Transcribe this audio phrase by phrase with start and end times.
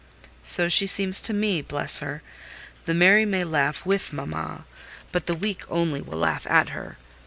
[0.41, 2.23] "So she seems to me—bless her!
[2.85, 4.65] The merry may laugh with mamma,
[5.11, 6.97] but the weak only will laugh at her.